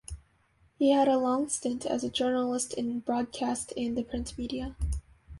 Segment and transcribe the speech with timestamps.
[0.79, 4.75] He had a long stint as a journalist in broadcast and the print media.